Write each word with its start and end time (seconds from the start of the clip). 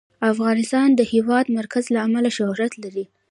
افغانستان 0.31 0.89
د 0.93 0.97
د 0.99 1.01
هېواد 1.13 1.45
مرکز 1.57 1.85
له 1.93 1.99
امله 2.07 2.29
شهرت 2.37 2.73
لري. 2.83 3.05